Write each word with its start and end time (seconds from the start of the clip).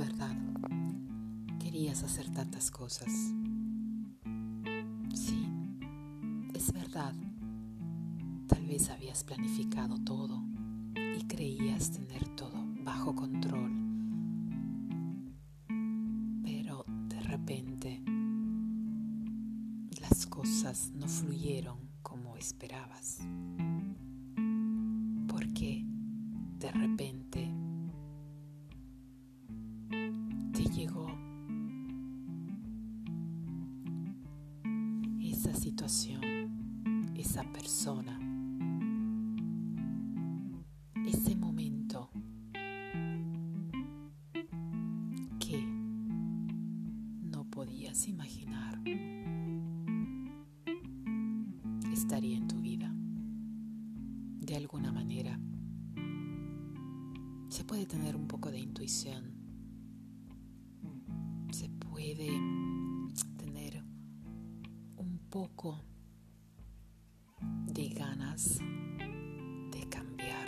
verdad. 0.00 0.34
Querías 1.58 2.02
hacer 2.02 2.30
tantas 2.30 2.70
cosas. 2.70 3.12
Sí, 5.14 5.46
es 6.54 6.72
verdad. 6.72 7.14
Tal 8.46 8.66
vez 8.66 8.88
habías 8.90 9.22
planificado 9.22 9.98
todo 10.04 10.42
y 10.96 11.22
creías 11.26 11.90
tener 11.90 12.26
todo 12.30 12.64
bajo 12.82 13.14
control. 13.14 13.70
Pero 16.42 16.84
de 17.08 17.20
repente 17.20 18.02
las 20.00 20.26
cosas 20.26 20.92
no 20.94 21.06
fluyeron 21.06 21.78
como 22.02 22.36
esperabas. 22.38 23.18
Porque 25.28 25.84
de 26.58 26.72
repente 26.72 27.19
esa 37.16 37.42
persona, 37.52 38.16
ese 41.04 41.34
momento 41.34 42.12
que 45.40 45.66
no 47.22 47.44
podías 47.50 48.06
imaginar 48.06 48.80
estaría 51.92 52.36
en 52.36 52.46
tu 52.46 52.60
vida. 52.60 52.94
De 52.94 54.54
alguna 54.54 54.92
manera, 54.92 55.40
se 57.48 57.64
puede 57.64 57.86
tener 57.86 58.14
un 58.14 58.28
poco 58.28 58.52
de 58.52 58.60
intuición 58.60 59.39
un 65.00 65.18
poco 65.30 65.82
de 67.66 67.88
ganas 67.88 68.58
de 69.72 69.88
cambiar. 69.88 70.46